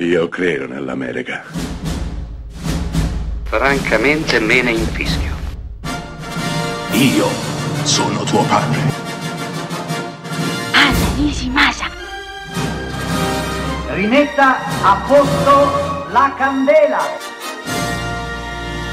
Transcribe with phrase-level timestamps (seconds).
[0.00, 1.42] Io credo nell'America.
[3.42, 5.34] Francamente me ne infischio.
[6.92, 7.26] Io
[7.82, 8.78] sono tuo padre.
[10.72, 11.90] Anna Nishimasa.
[13.88, 17.00] Rimetta a posto la candela.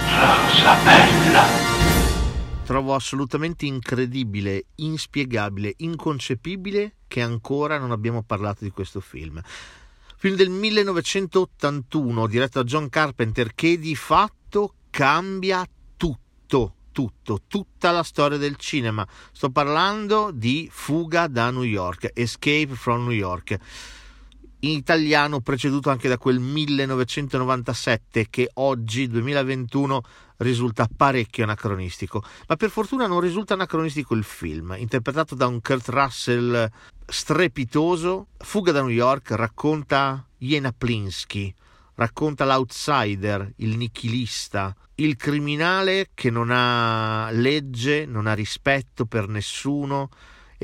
[0.09, 1.43] Rosa bella.
[2.63, 9.39] Trovo assolutamente incredibile, inspiegabile, inconcepibile che ancora non abbiamo parlato di questo film.
[10.25, 15.63] Film del 1981 diretto da John Carpenter che di fatto cambia
[15.95, 19.07] tutto, tutto, tutta la storia del cinema.
[19.31, 23.55] Sto parlando di Fuga da New York, Escape from New York
[24.61, 30.01] in italiano preceduto anche da quel 1997 che oggi 2021
[30.37, 35.89] risulta parecchio anacronistico, ma per fortuna non risulta anacronistico il film, interpretato da un Kurt
[35.89, 36.69] Russell
[37.05, 38.27] strepitoso.
[38.37, 41.53] Fuga da New York racconta Jena Plinsky,
[41.95, 50.09] racconta l'outsider, il nichilista, il criminale che non ha legge, non ha rispetto per nessuno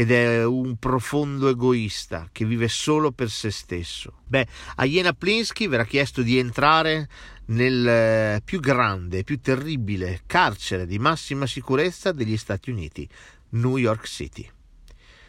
[0.02, 4.22] ed è un profondo egoista che vive solo per se stesso.
[4.26, 7.08] Beh, a Jena Plinsky verrà chiesto di entrare
[7.46, 13.08] nel eh, più grande, più terribile carcere di massima sicurezza degli Stati Uniti,
[13.50, 14.50] New York City.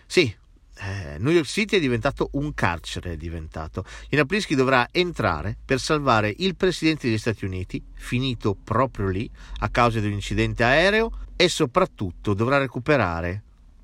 [0.07, 0.35] Sì,
[0.79, 3.85] eh, New York City è diventato un carcere, è diventato.
[4.09, 9.69] Jena Plinsky dovrà entrare per salvare il presidente degli Stati Uniti, finito proprio lì a
[9.69, 13.43] causa di un incidente aereo, e soprattutto dovrà recuperare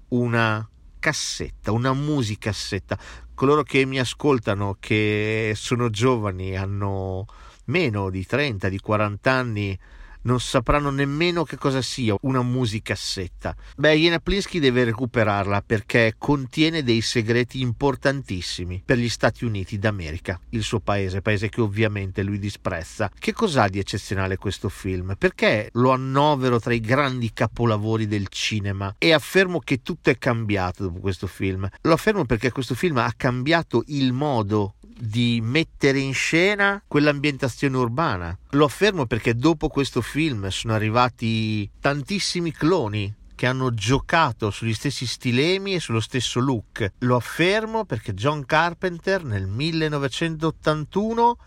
[0.09, 0.67] una
[0.99, 2.99] cassetta, una musicassetta.
[3.35, 7.27] Coloro che mi ascoltano, che sono giovani, hanno
[7.67, 9.79] meno di 30, di 40 anni,
[10.23, 13.55] non sapranno nemmeno che cosa sia una musicassetta.
[13.77, 20.41] Beh, Jena Plinsky deve recuperarla perché contiene dei segreti importantissimi per gli Stati Uniti d'America,
[20.51, 23.11] il suo paese, paese che ovviamente lui disprezza.
[23.19, 25.15] Che cos'ha di eccezionale questo film?
[25.19, 30.85] Perché lo annovero tra i grandi capolavori del cinema e affermo che tutto è cambiato
[30.85, 31.69] dopo questo film?
[31.83, 38.37] Lo affermo perché questo film ha cambiato il modo di mettere in scena quell'ambientazione urbana.
[38.51, 45.07] Lo affermo perché dopo questo film sono arrivati tantissimi cloni che hanno giocato sugli stessi
[45.07, 46.95] stilemi e sullo stesso look.
[46.99, 51.39] Lo affermo perché John Carpenter nel 1981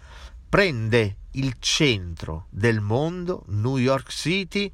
[0.48, 4.72] prende il centro del mondo, New York City,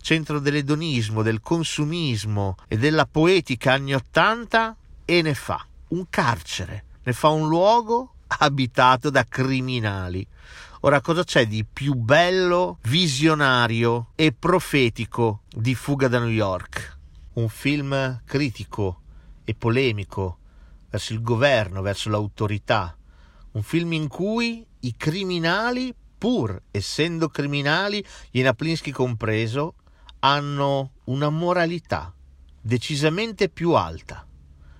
[0.00, 7.12] centro dell'edonismo, del consumismo e della poetica anni 80 e ne fa un carcere, ne
[7.12, 10.26] fa un luogo abitato da criminali.
[10.80, 16.98] Ora, cosa c'è di più bello, visionario e profetico di Fuga da New York?
[17.34, 19.02] Un film critico
[19.44, 20.38] e polemico
[20.88, 22.96] verso il governo, verso l'autorità.
[23.52, 29.74] Un film in cui i criminali, pur essendo criminali, Jenaplinsky compreso,
[30.20, 32.14] hanno una moralità
[32.60, 34.26] decisamente più alta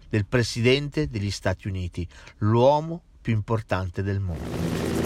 [0.09, 2.07] del presidente degli Stati Uniti,
[2.39, 5.00] l'uomo più importante del mondo.